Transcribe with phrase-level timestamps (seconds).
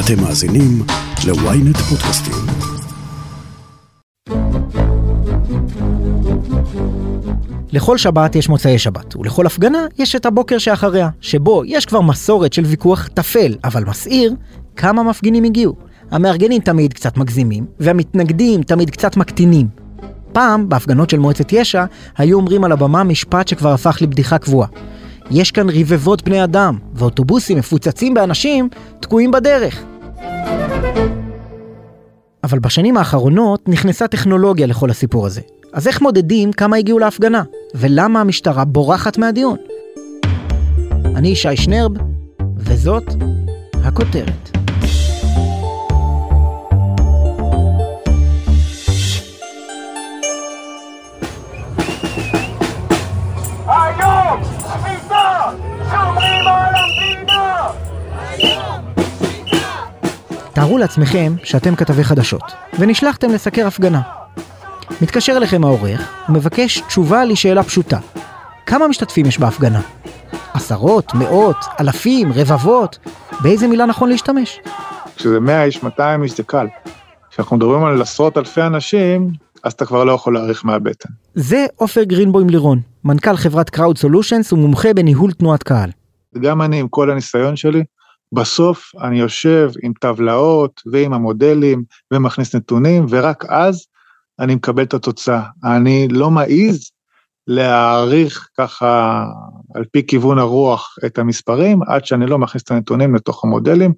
[0.00, 0.82] אתם מאזינים
[1.26, 2.34] ל-ynet פודקאסטים.
[7.72, 12.52] לכל שבת יש מוצאי שבת, ולכל הפגנה יש את הבוקר שאחריה, שבו יש כבר מסורת
[12.52, 14.34] של ויכוח טפל, אבל מסעיר,
[14.76, 15.74] כמה מפגינים הגיעו.
[16.10, 19.68] המארגנים תמיד קצת מגזימים, והמתנגדים תמיד קצת מקטינים.
[20.32, 21.84] פעם, בהפגנות של מועצת יש"ע,
[22.18, 24.68] היו אומרים על הבמה משפט שכבר הפך לבדיחה קבועה.
[25.30, 28.68] יש כאן רבבות בני אדם, ואוטובוסים מפוצצים באנשים
[29.00, 29.82] תקועים בדרך.
[32.44, 35.40] אבל בשנים האחרונות נכנסה טכנולוגיה לכל הסיפור הזה.
[35.72, 37.42] אז איך מודדים כמה הגיעו להפגנה?
[37.74, 39.56] ולמה המשטרה בורחת מהדיון?
[41.04, 41.92] אני ישי שנרב,
[42.56, 43.04] וזאת
[43.84, 44.56] הכותרת.
[60.56, 62.42] תארו לעצמכם שאתם כתבי חדשות,
[62.78, 64.00] ונשלחתם לסקר הפגנה.
[65.02, 67.98] מתקשר אליכם העורך, ומבקש תשובה לשאלה פשוטה.
[68.66, 69.80] כמה משתתפים יש בהפגנה?
[70.54, 72.98] עשרות, מאות, אלפים, רבבות?
[73.40, 74.60] באיזה מילה נכון להשתמש?
[75.16, 76.66] כשזה 100 איש, 200 איש זה קל.
[77.30, 79.32] כשאנחנו מדברים על עשרות אלפי אנשים,
[79.64, 81.08] אז אתה כבר לא יכול להעריך מהבטן.
[81.34, 85.90] זה עופר גרינבוים לירון, מנכ"ל חברת קראוד סולושנס ומומחה בניהול תנועת קהל.
[86.34, 87.82] וגם אני, עם כל הניסיון שלי,
[88.32, 93.86] בסוף אני יושב עם טבלאות ועם המודלים ומכניס נתונים, ורק אז
[94.40, 95.42] אני מקבל את התוצאה.
[95.64, 96.90] אני לא מעז
[97.46, 99.24] להעריך ככה
[99.74, 103.92] על פי כיוון הרוח את המספרים, עד שאני לא מכניס את הנתונים לתוך המודלים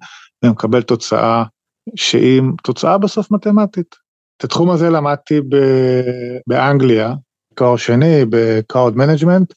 [0.45, 1.43] ומקבל תוצאה
[1.95, 3.95] שהיא תוצאה בסוף מתמטית.
[4.37, 7.13] את התחום הזה למדתי ב- באנגליה,
[7.55, 9.53] תואר שני ב-Crowd Management,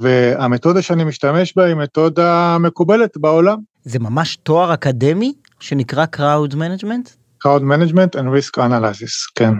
[0.00, 3.58] והמתודה שאני משתמש בה היא מתודה מקובלת בעולם.
[3.86, 7.10] זה ממש תואר אקדמי שנקרא Crowd Management?
[7.44, 9.52] Crowd Management and Risk Analysis, כן.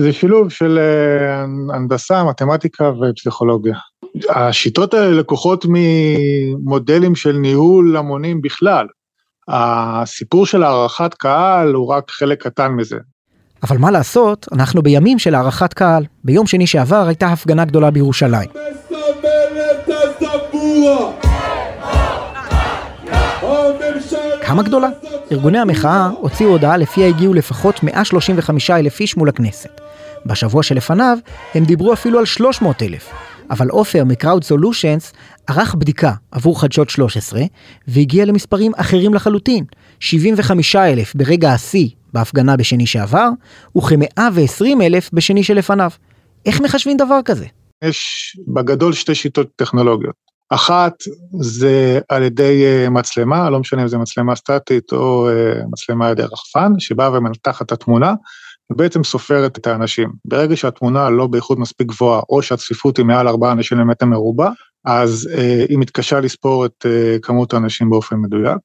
[0.00, 1.42] זה שילוב של אה,
[1.76, 3.74] הנדסה, מתמטיקה ופסיכולוגיה.
[4.30, 8.86] השיטות האלה לקוחות ממודלים של ניהול המונים בכלל.
[9.48, 12.96] הסיפור של הערכת קהל הוא רק חלק קטן מזה.
[13.62, 16.04] אבל מה לעשות, אנחנו בימים של הערכת קהל.
[16.24, 18.50] ביום שני שעבר הייתה הפגנה גדולה בירושלים.
[18.50, 21.24] מסמל את הזבורה!
[23.42, 24.43] הממשלה...
[24.54, 24.88] כמה גדולה?
[25.32, 29.80] ארגוני המחאה הוציאו הודעה לפיה הגיעו לפחות 135 אלף איש מול הכנסת.
[30.26, 31.18] בשבוע שלפניו
[31.54, 33.10] הם דיברו אפילו על 300 אלף.
[33.50, 35.12] אבל עופר מקראוד סולושנס
[35.46, 37.42] ערך בדיקה עבור חדשות 13
[37.88, 39.64] והגיע למספרים אחרים לחלוטין.
[40.00, 43.28] 75 אלף ברגע השיא בהפגנה בשני שעבר
[43.78, 45.90] וכ-120 אלף בשני שלפניו.
[46.46, 47.46] איך מחשבים דבר כזה?
[47.84, 50.23] יש בגדול שתי שיטות טכנולוגיות.
[50.50, 50.92] אחת
[51.40, 56.12] זה על ידי אה, מצלמה, לא משנה אם זה מצלמה סטטית או אה, מצלמה על
[56.12, 58.14] ידי רחפן, שבאה ומנתחת את התמונה,
[58.72, 60.12] ובעצם סופרת את האנשים.
[60.24, 64.50] ברגע שהתמונה לא באיכות מספיק גבוהה, או שהצפיפות היא מעל 4 אנשים למטר מרובע,
[64.84, 68.60] אז אה, היא מתקשה לספור את אה, כמות האנשים באופן מדויק.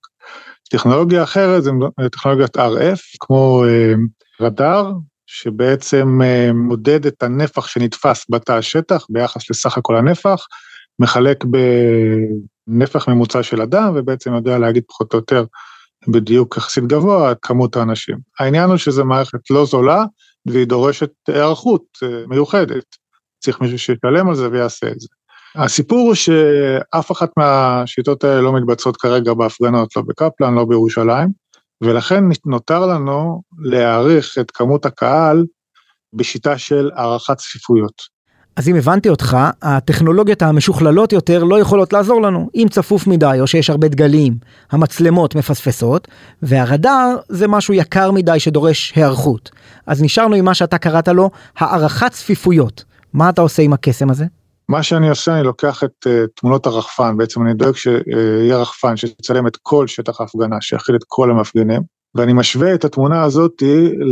[0.70, 1.72] טכנולוגיה אחרת זה
[2.12, 3.94] טכנולוגיית RF, כמו אה,
[4.42, 4.92] רדאר,
[5.26, 10.46] שבעצם אה, מודד את הנפח שנתפס בתא השטח ביחס לסך הכל הנפח,
[11.00, 11.46] מחלק
[12.68, 15.46] בנפח ממוצע של אדם, ובעצם יודע להגיד פחות או יותר
[16.08, 18.18] בדיוק יחסית גבוה את כמות האנשים.
[18.40, 20.06] העניין הוא שזו מערכת לא זולה,
[20.46, 22.86] והיא דורשת היערכות אה, מיוחדת.
[23.40, 25.08] צריך מישהו שישלם על זה ויעשה את זה.
[25.56, 31.30] הסיפור הוא שאף אחת מהשיטות האלה לא מתבצעות כרגע בהפגנות, לא בקפלן, לא בירושלים,
[31.84, 35.46] ולכן נותר לנו להעריך את כמות הקהל
[36.14, 38.19] בשיטה של הערכת צפיפויות.
[38.56, 42.50] אז אם הבנתי אותך, הטכנולוגיות המשוכללות יותר לא יכולות לעזור לנו.
[42.56, 44.38] אם צפוף מדי או שיש הרבה דגלים,
[44.72, 46.08] המצלמות מפספסות,
[46.42, 49.52] והרדאר זה משהו יקר מדי שדורש היערכות.
[49.88, 52.84] אז נשארנו עם מה שאתה קראת לו הערכת צפיפויות.
[53.14, 54.26] מה אתה עושה עם הקסם הזה?
[54.70, 59.48] מה שאני עושה, אני לוקח את uh, תמונות הרחפן, בעצם אני דואג שיהיה רחפן שיצלם
[59.48, 61.82] את כל שטח ההפגנה, שיכיל את כל המפגינים,
[62.16, 63.64] ואני משווה את התמונה הזאת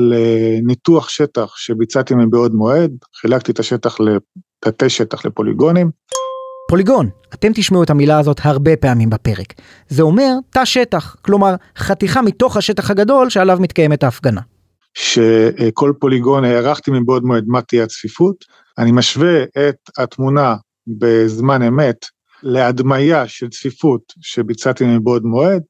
[0.10, 2.92] לניתוח שטח שביצעתי מבעוד מועד,
[3.22, 5.92] חילקתי את השטח לתתי שטח לפוליגונים.
[6.70, 9.54] פוליגון, אתם תשמעו את המילה הזאת הרבה פעמים בפרק.
[9.88, 14.42] זה אומר תא שטח, כלומר חתיכה מתוך השטח הגדול שעליו מתקיימת ההפגנה.
[14.94, 18.36] שכל פוליגון הערכתי מבעוד מועד מה תהיה הצפיפות,
[18.78, 20.56] אני משווה את התמונה
[20.88, 22.06] בזמן אמת
[22.44, 25.64] להדמיה של צפיפות שביצעתי מבעוד מועד,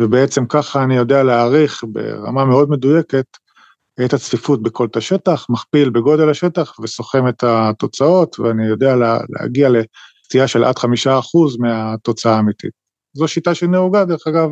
[0.00, 3.26] ובעצם ככה אני יודע להעריך ברמה מאוד מדויקת
[4.04, 9.68] את הצפיפות בכל תא שטח, מכפיל בגודל השטח וסוכם את התוצאות, ואני יודע לה, להגיע
[9.68, 12.70] לסטייה של עד חמישה אחוז מהתוצאה האמיתית.
[13.12, 14.50] זו שיטה שנהוגה, דרך אגב,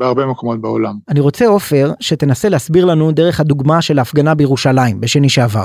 [0.00, 0.94] בהרבה מקומות בעולם.
[1.08, 5.64] אני רוצה עופר שתנסה להסביר לנו דרך הדוגמה של ההפגנה בירושלים בשני שעבר.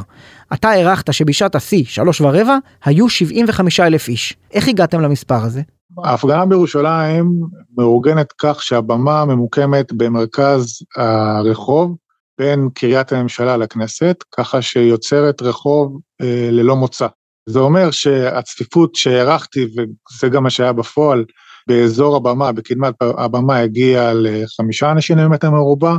[0.54, 4.36] אתה הערכת שבשעת השיא, שלוש ורבע, היו 75 אלף איש.
[4.52, 5.62] איך הגעתם למספר הזה?
[6.04, 7.40] ההפגנה בירושלים
[7.78, 11.96] מאורגנת כך שהבמה ממוקמת במרכז הרחוב,
[12.38, 17.08] בין קריית הממשלה לכנסת, ככה שיוצרת רחוב אה, ללא מוצא.
[17.50, 21.26] זה אומר שהצפיפות שהערכתי, וזה גם מה שהיה בפועל,
[21.68, 25.98] באזור הבמה, בקדמת הבמה הגיע לחמישה אנשים למטר מרובע,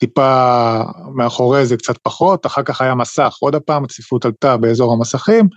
[0.00, 0.80] טיפה
[1.14, 5.48] מאחורי זה קצת פחות, אחר כך היה מסך, עוד הפעם הצפיפות עלתה באזור המסכים,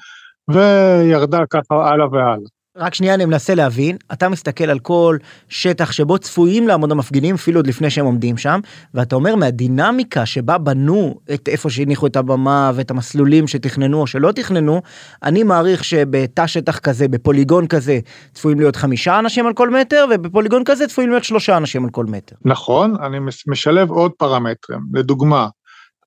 [0.50, 2.59] וירדה ככה הלאה והלאה.
[2.80, 5.18] רק שנייה אני מנסה להבין, אתה מסתכל על כל
[5.50, 8.60] שטח שבו צפויים לעמוד המפגינים אפילו עוד לפני שהם עומדים שם,
[8.94, 14.32] ואתה אומר מהדינמיקה שבה בנו את איפה שהניחו את הבמה ואת המסלולים שתכננו או שלא
[14.32, 14.82] תכננו,
[15.24, 18.00] אני מעריך שבתא שטח כזה, בפוליגון כזה,
[18.34, 22.06] צפויים להיות חמישה אנשים על כל מטר, ובפוליגון כזה צפויים להיות שלושה אנשים על כל
[22.06, 22.36] מטר.
[22.46, 23.18] נכון, אני
[23.48, 25.48] משלב עוד פרמטרים, לדוגמה,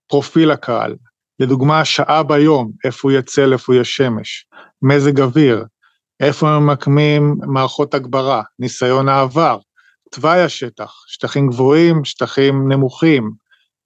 [0.08, 0.94] פרופיל הקהל,
[1.40, 4.46] לדוגמה שעה ביום, איפה הוא יצא, איפה יש שמש,
[4.82, 5.64] מזג אוויר,
[6.22, 9.58] איפה ממקמים מערכות הגברה, ניסיון העבר,
[10.12, 13.30] תוואי השטח, שטחים גבוהים, שטחים נמוכים,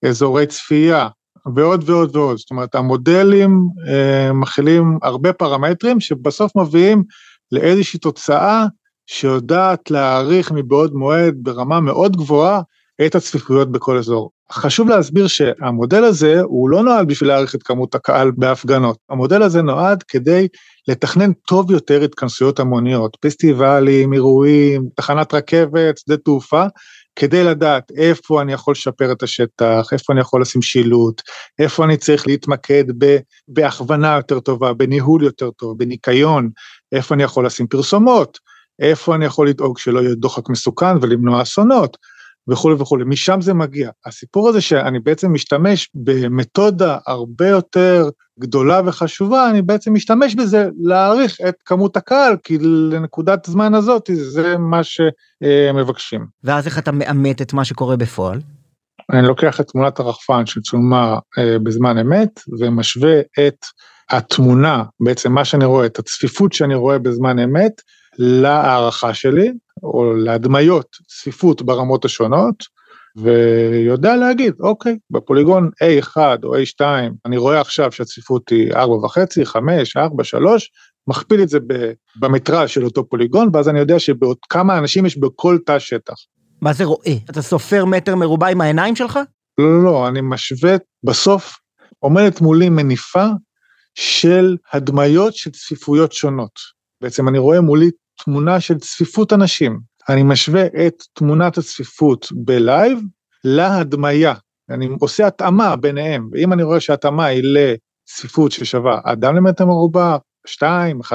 [0.09, 1.09] אזורי צפייה,
[1.55, 2.37] ועוד ועוד ועוד.
[2.37, 7.05] זאת אומרת, המודלים אה, מכילים הרבה פרמטרים שבסוף מביאים
[7.53, 8.67] לאיזושהי תוצאה
[9.07, 12.61] שיודעת להעריך מבעוד מועד ברמה מאוד גבוהה
[13.07, 14.31] את הצפיפויות בכל אזור.
[14.53, 19.63] חשוב להסביר שהמודל הזה הוא לא נועד בשביל להעריך את כמות הקהל בהפגנות, המודל הזה
[19.63, 20.49] נועד כדי
[20.89, 26.65] לתכנן טוב יותר התכנסויות המוניות, פסטיבלים, אירועים, תחנת רכבת, שדה תעופה,
[27.17, 31.23] כדי לדעת איפה אני יכול לשפר את השטח, איפה אני יכול לשים שילוט,
[31.59, 33.17] איפה אני צריך להתמקד ב,
[33.49, 36.51] בהכוונה יותר טובה, בניהול יותר טוב, בניקיון,
[36.93, 38.39] איפה אני יכול לשים פרסומות,
[38.79, 41.97] איפה אני יכול לדאוג שלא יהיה דוחק מסוכן ולמנוע אסונות.
[42.49, 43.91] וכולי וכולי, משם זה מגיע.
[44.07, 48.09] הסיפור הזה שאני בעצם משתמש במתודה הרבה יותר
[48.41, 52.59] גדולה וחשובה, אני בעצם משתמש בזה להעריך את כמות הקהל, כי
[52.91, 56.27] לנקודת זמן הזאת זה מה שמבקשים.
[56.45, 58.41] ואז איך אתה מאמת את מה שקורה בפועל?
[59.13, 63.65] אני לוקח את תמונת הרחפן שצולמה אה, בזמן אמת ומשווה את
[64.11, 67.73] התמונה, בעצם מה שאני רואה, את הצפיפות שאני רואה בזמן אמת,
[68.19, 69.53] להערכה שלי,
[69.83, 72.77] או להדמיות צפיפות ברמות השונות,
[73.17, 76.81] ויודע להגיד, אוקיי, בפוליגון A1 או A2,
[77.27, 80.71] אני רואה עכשיו שהצפיפות היא 4.5, 5, 4, 3,
[81.09, 81.59] מכפיל את זה
[82.17, 86.15] במטרז' של אותו פוליגון, ואז אני יודע שבעוד כמה אנשים יש בכל תא שטח.
[86.61, 87.15] מה זה רואה?
[87.31, 89.19] אתה סופר מטר מרובע עם העיניים שלך?
[89.59, 91.57] לא, לא, לא, אני משווה, בסוף
[91.99, 93.27] עומדת מולי מניפה
[93.95, 96.77] של הדמיות של צפיפויות שונות.
[97.03, 97.91] בעצם אני רואה מולי
[98.25, 99.81] תמונה של צפיפות אנשים.
[100.09, 102.99] אני משווה את תמונת הצפיפות בלייב
[103.45, 104.35] להדמיה.
[104.71, 110.17] אני עושה התאמה ביניהם, ואם אני רואה שההתאמה היא לצפיפות ששווה אדם למטר מרובע,
[110.47, 111.11] 2, 1.5,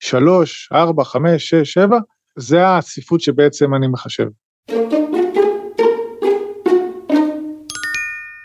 [0.00, 1.98] 3, 4, 5, 6, 7,
[2.38, 4.26] זה הצפיפות שבעצם אני מחשב.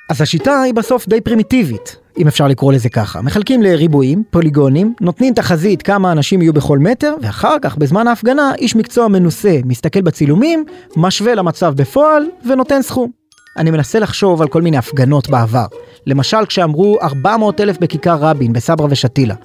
[0.10, 3.22] אז השיטה היא בסוף די פרימיטיבית, אם אפשר לקרוא לזה ככה.
[3.22, 8.76] מחלקים לריבועים, פוליגונים, נותנים תחזית כמה אנשים יהיו בכל מטר, ואחר כך, בזמן ההפגנה, איש
[8.76, 10.66] מקצוע מנוסה מסתכל בצילומים,
[10.96, 13.12] משווה למצב בפועל, ונותן סכום.
[13.58, 15.66] אני מנסה לחשוב על כל מיני הפגנות בעבר.
[16.08, 19.36] למשל, כשאמרו 400 אלף בכיכר רבין, בסברה ושתילה.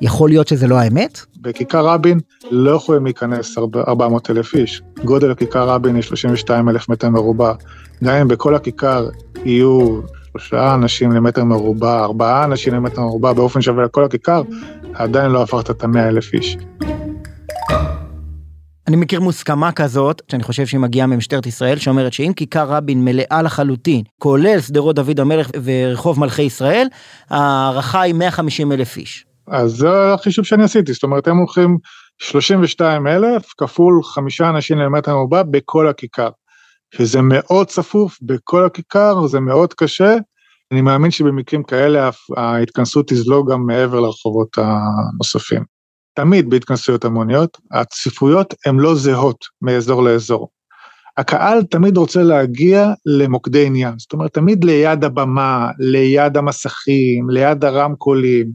[0.00, 1.20] יכול להיות שזה לא האמת?
[1.40, 2.20] בכיכר רבין
[2.50, 4.82] לא יכולים להיכנס 400 אלף איש.
[5.04, 7.52] גודל הכיכר רבין היא 32 אלף מטר מרובע.
[8.04, 9.08] גם אם בכל הכיכר
[9.44, 14.42] יהיו שלושה אנשים למטר מרובע, ארבעה אנשים למטר מרובע באופן שווה לכל הכיכר,
[14.94, 16.56] עדיין לא הפכת את המאה אלף איש.
[18.88, 23.42] אני מכיר מוסכמה כזאת, שאני חושב שהיא מגיעה ממשטרת ישראל, שאומרת שאם כיכר רבין מלאה
[23.42, 26.86] לחלוטין, כולל שדרות דוד המלך ורחוב מלכי ישראל,
[27.30, 29.27] ההערכה היא 150 אלף איש.
[29.50, 31.78] אז זה החישוב שאני עשיתי, זאת אומרת, הם הולכים
[32.18, 36.28] 32 אלף כפול חמישה אנשים למטר מרובע בכל הכיכר.
[36.94, 40.16] שזה מאוד צפוף בכל הכיכר, זה מאוד קשה.
[40.72, 45.64] אני מאמין שבמקרים כאלה ההתכנסות תזלוג גם מעבר לרחובות הנוספים.
[46.14, 50.48] תמיד בהתכנסויות המוניות, הצפיפויות הן לא זהות מאזור לאזור.
[51.16, 58.50] הקהל תמיד רוצה להגיע למוקדי עניין, זאת אומרת, תמיד ליד הבמה, ליד המסכים, ליד הרמקולים,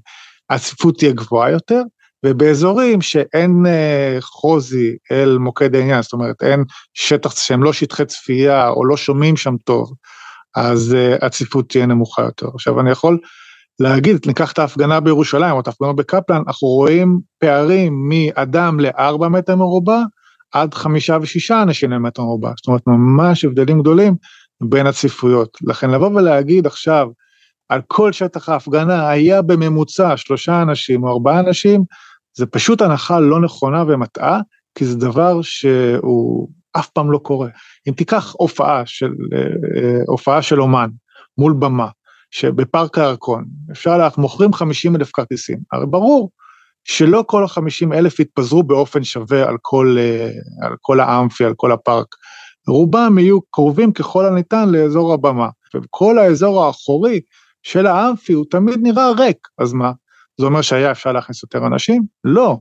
[0.50, 1.81] הצפיפות תהיה גבוהה יותר,
[2.25, 8.69] ובאזורים שאין אה, חוזי אל מוקד העניין, זאת אומרת אין שטח שהם לא שטחי צפייה
[8.69, 9.93] או לא שומעים שם טוב,
[10.55, 12.47] אז אה, הצפיפות תהיה נמוכה יותר.
[12.53, 13.19] עכשיו אני יכול
[13.79, 19.55] להגיד, ניקח את ההפגנה בירושלים או את ההפגנות בקפלן, אנחנו רואים פערים מאדם לארבע מטר
[19.55, 20.01] מרובע,
[20.51, 24.15] עד חמישה ושישה אנשים למטר מרובע, זאת אומרת ממש הבדלים גדולים
[24.62, 25.57] בין הצפיפויות.
[25.67, 27.07] לכן לבוא ולהגיד עכשיו,
[27.74, 31.84] על כל שטח ההפגנה היה בממוצע שלושה אנשים או ארבעה אנשים,
[32.38, 34.39] זה פשוט הנחה לא נכונה ומטעה,
[34.75, 37.50] כי זה דבר שהוא אף פעם לא קורה.
[37.88, 40.89] אם תיקח הופעה של, אה, הופעה של אומן
[41.38, 41.88] מול במה,
[42.32, 46.30] שבפארק הירקון, אפשר לך, מוכרים 50 אלף כרטיסים, הרי ברור
[46.84, 50.30] שלא כל ה-50 אלף יתפזרו באופן שווה על כל, אה,
[50.62, 52.08] על כל האמפי, על כל הפארק.
[52.68, 57.22] רובם יהיו קרובים ככל הניתן לאזור הבמה, וכל האזור האחורי
[57.63, 59.91] של האמפי הוא תמיד נראה ריק, אז מה?
[60.39, 62.03] זה אומר שהיה אפשר להכניס יותר אנשים?
[62.24, 62.58] לא,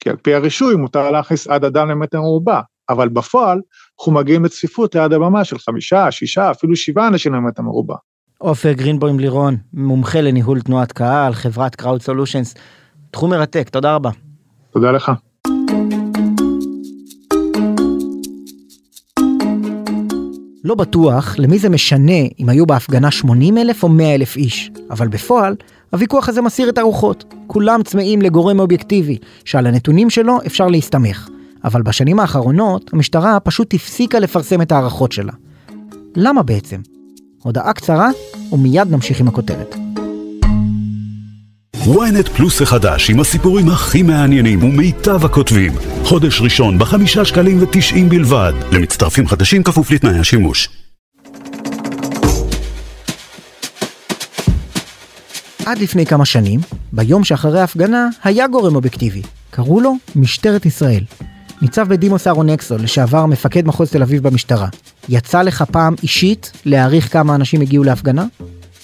[0.00, 3.60] כי על פי הרישוי מותר להכניס עד אדם למטר מרובע, אבל בפועל
[4.00, 7.94] אנחנו מגיעים לצפיפות ליד הבמה של חמישה, שישה, אפילו שבעה אנשים למטר מרובע.
[8.38, 12.54] עופר גרינבוים לירון, מומחה לניהול תנועת קהל, חברת קראוד סולושנס.
[13.10, 14.10] תחום מרתק, תודה רבה.
[14.70, 15.12] תודה לך.
[20.66, 25.08] לא בטוח למי זה משנה אם היו בהפגנה 80 אלף או 100 אלף איש, אבל
[25.08, 25.56] בפועל,
[25.90, 27.34] הוויכוח הזה מסיר את הרוחות.
[27.46, 31.28] כולם צמאים לגורם אובייקטיבי, שעל הנתונים שלו אפשר להסתמך.
[31.64, 35.32] אבל בשנים האחרונות, המשטרה פשוט הפסיקה לפרסם את ההערכות שלה.
[36.16, 36.80] למה בעצם?
[37.42, 38.10] הודעה קצרה,
[38.52, 39.76] ומיד נמשיך עם הכותרת.
[41.86, 45.72] Ynet פלוס החדש עם הסיפורים הכי מעניינים ומיטב הכותבים.
[46.04, 48.52] חודש ראשון בחמישה שקלים ותשעים בלבד.
[48.72, 50.68] למצטרפים חדשים כפוף לתנאי השימוש.
[55.66, 56.60] עד לפני כמה שנים,
[56.92, 59.22] ביום שאחרי ההפגנה, היה גורם אובייקטיבי.
[59.50, 61.04] קראו לו משטרת ישראל.
[61.62, 64.68] ניצב בדימוס אהרון אקסול, לשעבר מפקד מחוז תל אביב במשטרה.
[65.08, 68.24] יצא לך פעם אישית להעריך כמה אנשים הגיעו להפגנה?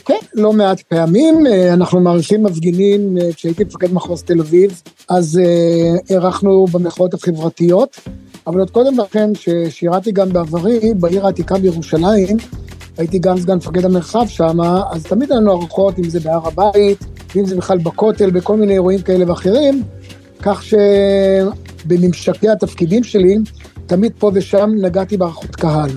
[0.04, 5.40] כן, לא מעט פעמים, אה, אנחנו מעריכים מפגינים, אה, כשהייתי מפקד מחוז תל אביב, אז
[6.11, 7.97] אירחנו אה, במחאות החברתיות,
[8.47, 12.37] אבל עוד קודם לכן, ששירתי גם בעברי, בעיר העתיקה בירושלים,
[12.99, 16.99] הייתי גם סגן מפקד המרחב שם, אז תמיד לנו הערכות, אם זה בהר הבית,
[17.35, 19.82] ואם זה בכלל בכותל, בכל מיני אירועים כאלה ואחרים,
[20.42, 23.37] כך שבממשקי התפקידים שלי,
[23.87, 25.90] תמיד פה ושם נגעתי בהערכות קהל.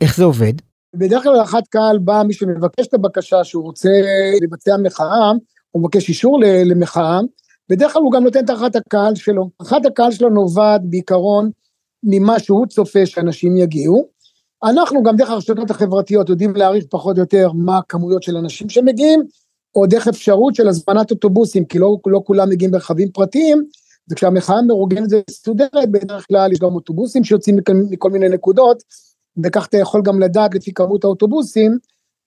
[0.00, 0.52] איך זה עובד?
[0.98, 3.88] בדרך כלל הערכת קהל בא מי שמבקש את הבקשה שהוא רוצה
[4.42, 5.32] לבצע מחאה,
[5.70, 7.20] הוא מבקש אישור למחאה,
[7.68, 9.50] בדרך כלל הוא גם נותן את הערכת הקהל שלו.
[9.60, 11.50] הערכת הקהל שלו נובעת בעיקרון
[12.02, 14.08] ממה שהוא צופה שאנשים יגיעו.
[14.64, 19.22] אנחנו גם דרך הרשתות החברתיות יודעים להעריך פחות או יותר מה הכמויות של אנשים שמגיעים,
[19.74, 23.64] או דרך אפשרות של הזמנת אוטובוסים, כי לא, לא כולם מגיעים ברכבים פרטיים,
[24.10, 28.82] וכשהמחאה מאורגנת ומסודרת, בדרך כלל יש גם אוטובוסים שיוצאים מכל, מכל מיני נקודות,
[29.44, 31.78] וכך אתה יכול גם לדעת לפי כמות האוטובוסים,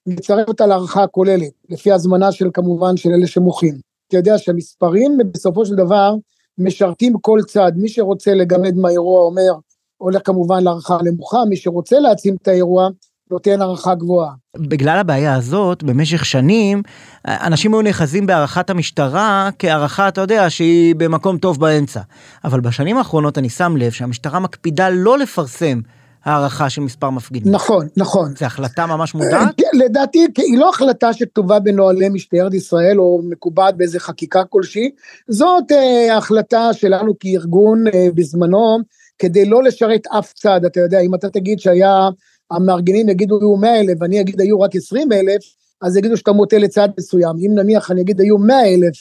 [0.07, 3.75] לצרף אותה להערכה הכוללת, לפי הזמנה של כמובן של אלה שמוחים.
[4.07, 6.15] אתה יודע שהמספרים בסופו של דבר
[6.57, 9.51] משרתים כל צד, מי שרוצה לגמד מהאירוע אומר,
[9.97, 12.89] הולך כמובן להערכה נמוכה, מי שרוצה להעצים את האירוע,
[13.31, 14.31] נותן הערכה גבוהה.
[14.57, 16.81] בגלל הבעיה הזאת, במשך שנים,
[17.27, 22.01] אנשים היו נאחזים בהערכת המשטרה כהערכה, אתה יודע, שהיא במקום טוב באמצע.
[22.43, 25.79] אבל בשנים האחרונות אני שם לב שהמשטרה מקפידה לא לפרסם
[26.25, 27.53] הערכה של מספר מפגינים.
[27.53, 28.33] נכון, נכון.
[28.39, 29.55] זו החלטה ממש מודעת?
[29.57, 34.91] כן, לדעתי היא לא החלטה שכתובה בנוהלי משטרת ישראל או מקובעת באיזה חקיקה כלשהי,
[35.27, 38.77] זאת אה, החלטה שלנו כארגון אה, בזמנו,
[39.19, 42.09] כדי לא לשרת אף צד, אתה יודע, אם אתה תגיד שהיה,
[42.51, 45.41] המארגנים יגידו היו 100 אלף ואני אגיד היו רק 20 אלף,
[45.81, 48.95] אז יגידו שאתה מוטה לצד מסוים, אם נניח אני אגיד היו 100 אלף,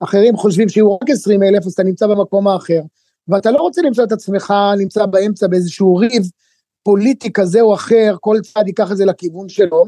[0.00, 2.80] אחרים חושבים שיהיו רק 20 אלף, אז אתה נמצא במקום האחר.
[3.28, 6.22] ואתה לא רוצה למצוא את עצמך נמצא באמצע באיזשהו ריב
[6.82, 9.84] פוליטי כזה או אחר, כל צד ייקח את זה לכיוון שלו,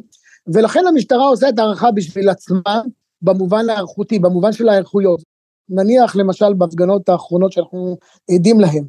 [0.54, 2.80] ולכן המשטרה עושה את ההערכה בשביל עצמה,
[3.23, 5.23] במובן ההערכותי, במובן של ההערכויות.
[5.68, 7.97] נניח למשל בהפגנות האחרונות שאנחנו
[8.30, 8.85] עדים להן,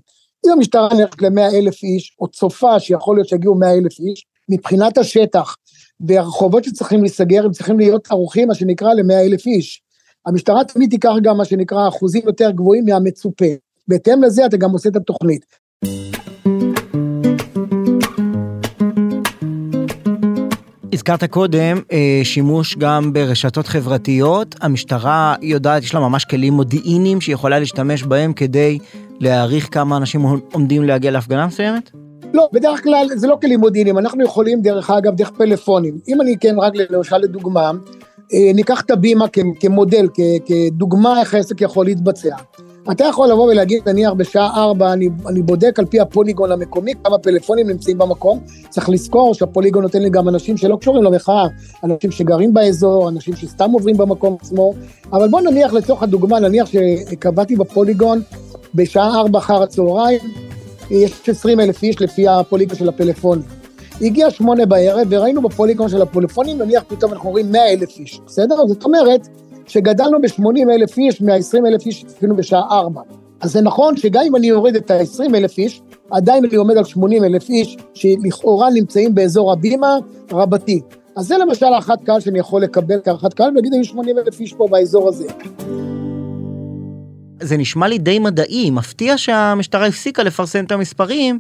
[0.46, 4.98] אם המשטרה נערכת ל-100 אלף איש, או צופה שיכול להיות שיגיעו 100 אלף איש, מבחינת
[4.98, 5.55] השטח,
[6.00, 9.81] והרחובות שצריכים להיסגר, הם צריכים להיות ערוכים, מה שנקרא, ל-100 אלף איש.
[10.25, 13.46] המשטרה תמיד תיקח גם מה שנקרא אחוזים יותר גבוהים מהמצופה.
[13.88, 15.45] בהתאם לזה אתה גם עושה את התוכנית.
[20.93, 27.33] הזכרת קודם אה, שימוש גם ברשתות חברתיות, המשטרה יודעת, יש לה ממש כלים מודיעיניים שהיא
[27.33, 28.79] יכולה להשתמש בהם כדי
[29.19, 30.21] להעריך כמה אנשים
[30.53, 31.91] עומדים להגיע להפגנה מסוימת?
[32.33, 35.97] לא, בדרך כלל זה לא כלים מודיעיניים, אנחנו יכולים דרך אגב דרך פלאפונים.
[36.07, 37.71] אם אני כן רק למשל לדוגמה,
[38.33, 39.25] אה, ניקח את הבימה
[39.59, 40.07] כמודל,
[40.45, 42.35] כדוגמה איך העסק יכול להתבצע.
[42.91, 47.17] אתה יכול לבוא ולהגיד, נניח בשעה ארבע, אני, אני בודק על פי הפוליגון המקומי, כמה
[47.17, 48.39] פלאפונים נמצאים במקום.
[48.69, 51.47] צריך לזכור שהפוליגון נותן לי גם אנשים שלא קשורים למחאה,
[51.83, 54.73] אנשים שגרים באזור, אנשים שסתם עוברים במקום עצמו.
[55.13, 58.21] אבל בוא נניח לצורך הדוגמה, נניח שקבעתי בפוליגון
[58.75, 60.19] בשעה ארבע אחר הצהריים,
[60.91, 63.43] יש 20 אלף איש לפי הפוליגון של הפלאפונים.
[64.01, 68.55] הגיע שמונה בערב וראינו בפוליגון של הפלאפונים, נניח פתאום אנחנו רואים 100 אלף איש, בסדר?
[68.67, 69.27] זאת אומרת
[69.71, 73.01] שגדלנו ב-80 אלף איש מה-20 אלף איש שצפינו בשעה ארבע.
[73.41, 76.83] אז זה נכון שגם אם אני יורד את ה-20 אלף איש, עדיין אני עומד על
[76.83, 79.97] 80 אלף איש שלכאורה נמצאים באזור הבימה
[80.31, 80.81] רבתי.
[81.15, 84.53] אז זה למשל הערכת קהל שאני יכול לקבל כערכת קהל, ולהגיד היו 80 אלף איש
[84.53, 85.25] פה באזור הזה.
[87.41, 91.39] זה נשמע לי די מדעי, מפתיע שהמשטרה הפסיקה לפרסם את המספרים.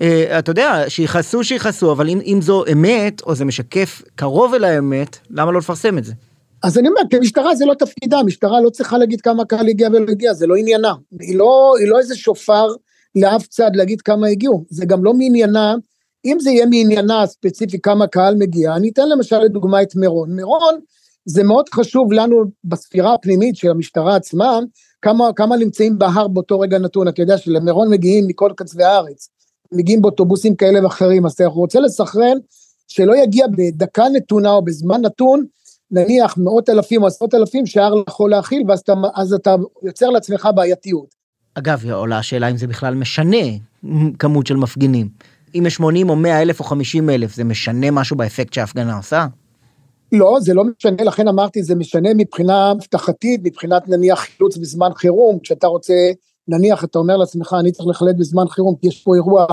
[0.00, 4.64] אה, אתה יודע, שיכעסו שיכעסו, אבל אם, אם זו אמת, או זה משקף קרוב אל
[4.64, 6.12] האמת, למה לא לפרסם את זה?
[6.62, 10.10] אז אני אומר, כמשטרה זה לא תפקידה, המשטרה לא צריכה להגיד כמה קהל הגיע ולא
[10.10, 10.92] הגיע, זה לא עניינה.
[11.20, 12.66] היא לא, היא לא איזה שופר
[13.14, 15.74] לאף צד להגיד כמה הגיעו, זה גם לא מעניינה,
[16.24, 20.36] אם זה יהיה מעניינה הספציפי כמה קהל מגיע, אני אתן למשל לדוגמה את מירון.
[20.36, 20.80] מירון,
[21.24, 24.58] זה מאוד חשוב לנו בספירה הפנימית של המשטרה עצמה,
[25.02, 29.28] כמה, כמה נמצאים בהר באותו רגע נתון, אתה יודע שלמירון מגיעים מכל קצווי הארץ,
[29.72, 32.36] מגיעים באוטובוסים כאלה ואחרים, אז אתה רוצה לסכרן
[32.88, 35.44] שלא יגיע בדקה נתונה או בזמן נתון,
[35.90, 40.10] נניח מאות אלפים או עשרות אלפים שההר לא יכול להכיל, ואז אתה, אז אתה יוצר
[40.10, 41.14] לעצמך בעייתיות.
[41.54, 43.36] אגב, עולה השאלה אם זה בכלל משנה
[44.18, 45.08] כמות של מפגינים.
[45.54, 49.26] אם יש 80 או 100 אלף או 50 אלף, זה משנה משהו באפקט שההפגנה עושה?
[50.12, 55.38] לא, זה לא משנה, לכן אמרתי, זה משנה מבחינה אבטחתית, מבחינת נניח חילוץ בזמן חירום,
[55.38, 55.94] כשאתה רוצה,
[56.48, 59.46] נניח אתה אומר לעצמך, אני צריך לחלט בזמן חירום, כי יש פה אירוע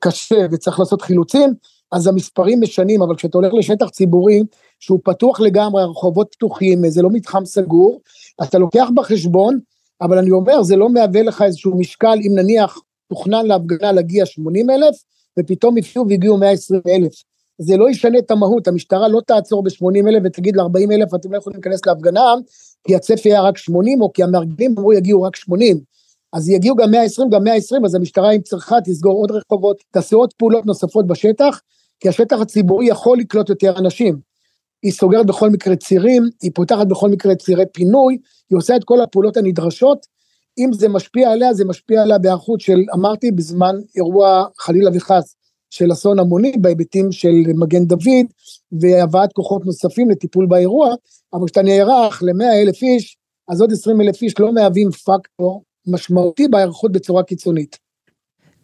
[0.00, 1.54] קשה וצריך לעשות חילוצים,
[1.92, 4.42] אז המספרים משנים, אבל כשאתה הולך לשטח ציבורי,
[4.80, 8.00] שהוא פתוח לגמרי, הרחובות פתוחים, זה לא מתחם סגור,
[8.42, 9.58] אתה לוקח בחשבון,
[10.00, 12.78] אבל אני אומר, זה לא מהווה לך איזשהו משקל, אם נניח
[13.08, 14.96] תוכנן להפגנה להגיע 80 אלף,
[15.38, 17.12] ופתאום הפיעו והגיעו 120 אלף.
[17.58, 21.38] זה לא ישנה את המהות, המשטרה לא תעצור ב-80 אלף ותגיד ל-40 אלף, אתם לא
[21.38, 22.34] יכולים להיכנס להפגנה,
[22.86, 25.80] כי הצפי היה רק 80, או כי המארגנים אמרו יגיעו רק 80.
[26.32, 30.32] אז יגיעו גם 120, גם 120, אז המשטרה אם צריכה תסגור עוד רחובות, תעשה עוד
[30.32, 31.60] פעולות נוספות בשטח,
[32.00, 34.18] כי השטח הציבורי יכול לקלוט יותר אנשים.
[34.82, 38.18] היא סוגרת בכל מקרה צירים, היא פותחת בכל מקרה צירי פינוי,
[38.50, 40.06] היא עושה את כל הפעולות הנדרשות.
[40.58, 45.36] אם זה משפיע עליה, זה משפיע עליה בהיערכות של, אמרתי, בזמן אירוע חלילה וחס
[45.70, 48.26] של אסון המוני, בהיבטים של מגן דוד,
[48.80, 50.94] והבאת כוחות נוספים לטיפול באירוע,
[51.32, 53.16] אבל כשאתה נערך ל-100 אלף איש,
[53.48, 57.85] אז עוד 20 אלף איש לא מהווים פקטור משמעותי בהיערכות בצורה קיצונית.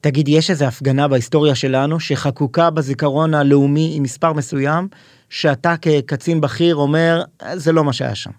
[0.03, 4.89] תגיד, יש איזו הפגנה בהיסטוריה שלנו שחקוקה בזיכרון הלאומי עם מספר מסוים,
[5.31, 7.23] שאתה כקצין בכיר אומר,
[7.55, 8.31] זה לא מה שהיה שם.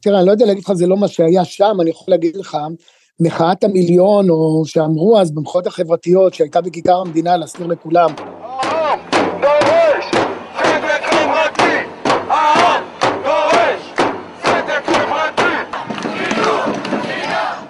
[0.00, 2.56] תראה, אני לא יודע להגיד לך זה לא מה שהיה שם, אני יכול להגיד לך,
[3.20, 8.10] מחאת המיליון, או שאמרו אז במחאות החברתיות, שהייתה בכיכר המדינה, להזכיר לכולם.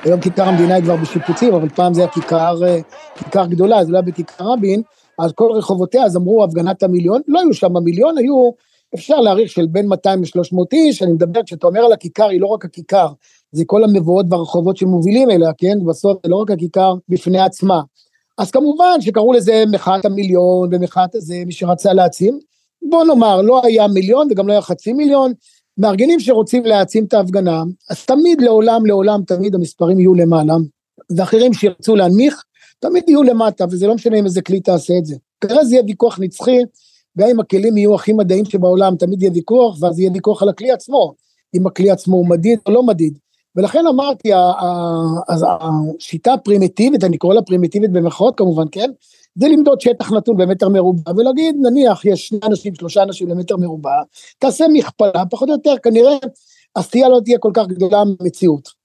[0.05, 2.79] היום כיכר המדינה היא כבר בשיפוצים, אבל פעם זה היה כיכר, אה,
[3.15, 4.83] כיכר גדולה, זה לא היה בכיכר רבין,
[5.19, 8.51] אז כל רחובותיה, אז אמרו הפגנת המיליון, לא היו שם המיליון, היו,
[8.95, 12.47] אפשר להעריך של בין 200 ל-300 איש, אני מדבר, כשאתה אומר על הכיכר, היא לא
[12.47, 13.09] רק הכיכר,
[13.53, 15.79] זה כל המבואות והרחובות שמובילים אליה, כן?
[15.87, 17.81] בסוף זה לא רק הכיכר בפני עצמה.
[18.39, 22.39] אז כמובן שקראו לזה מחאת המיליון ומחאת הזה, מי שרצה להעצים.
[22.91, 25.33] בוא נאמר, לא היה מיליון וגם לא היה חצי מיליון.
[25.79, 30.55] מארגנים שרוצים להעצים את ההפגנה, אז תמיד לעולם לעולם תמיד המספרים יהיו למעלה,
[31.17, 32.43] ואחרים שירצו להנמיך,
[32.89, 35.17] תמיד יהיו למטה, וזה לא משנה אם איזה כלי תעשה את זה.
[35.41, 36.59] כנראה זה יהיה ויכוח נצחי,
[37.19, 40.71] גם אם הכלים יהיו הכי מדעיים שבעולם, תמיד יהיה ויכוח, ואז יהיה ויכוח על הכלי
[40.71, 41.15] עצמו,
[41.55, 43.19] אם הכלי עצמו הוא מדיד או לא מדיד.
[43.57, 44.31] ולכן אמרתי,
[45.29, 48.91] השיטה הפרימיטיבית, אני קורא לה פרימיטיבית במרכאות כמובן, כן?
[49.35, 54.03] זה למדוד שטח נתון במטר מרובע, ולהגיד, נניח יש שני אנשים, שלושה אנשים למטר מרובע,
[54.39, 56.17] תעשה מכפלה, פחות או יותר, כנראה
[56.77, 58.84] הסטייה לא תהיה כל כך גדולה במציאות.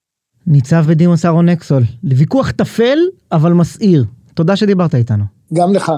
[0.51, 2.97] ניצב בדימוס אהרון אקסול, לוויכוח טפל,
[3.31, 4.05] אבל מסעיר.
[4.33, 5.23] תודה שדיברת איתנו.
[5.53, 5.91] גם לך.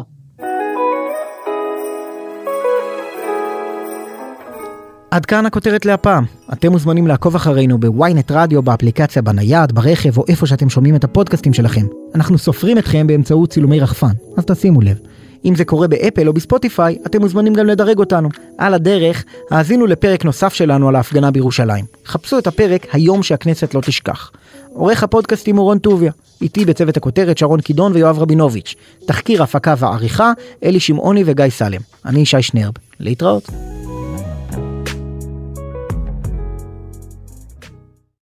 [5.11, 6.25] עד כאן הכותרת להפעם.
[6.53, 11.53] אתם מוזמנים לעקוב אחרינו בוויינט רדיו, באפליקציה, בנייד, ברכב או איפה שאתם שומעים את הפודקאסטים
[11.53, 11.85] שלכם.
[12.15, 14.99] אנחנו סופרים אתכם באמצעות צילומי רחפן, אז תשימו לב.
[15.45, 18.29] אם זה קורה באפל או בספוטיפיי, אתם מוזמנים גם לדרג אותנו.
[18.57, 21.85] על הדרך, האזינו לפרק נוסף שלנו על ההפגנה בירושלים.
[22.05, 24.31] חפשו את הפרק היום שהכנסת לא תשכח.
[24.73, 26.11] עורך הפודקאסטים הוא רון טוביה.
[26.41, 28.75] איתי בצוות הכותרת שרון קידון ויואב רבינוביץ'.
[29.05, 30.31] תחקיר הפקה ועריכה,
[30.63, 31.81] אלי שמעוני וגיא סלם.
[32.05, 32.73] אני ישי שנרב.
[32.99, 33.49] להתראות.